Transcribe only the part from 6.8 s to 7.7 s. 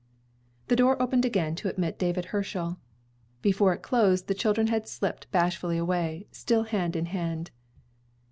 in hand.